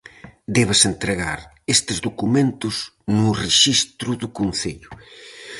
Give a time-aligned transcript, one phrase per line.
[0.57, 1.39] Debes entregar
[1.75, 2.75] estes documentos
[3.17, 4.91] no rexistro do concello.